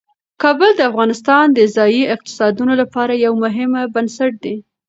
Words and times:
کابل 0.41 0.69
د 0.75 0.81
افغانستان 0.91 1.45
د 1.51 1.59
ځایي 1.75 2.01
اقتصادونو 2.15 2.73
لپاره 2.81 3.13
یو 3.25 3.33
مهم 3.43 3.71
بنسټ 3.93 4.33
دی. 4.43 4.55